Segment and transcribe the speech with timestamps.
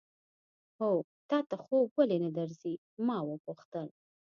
[0.79, 0.91] هو،
[1.29, 2.73] تا ته خوب ولې نه درځي؟
[3.07, 3.87] ما وپوښتل.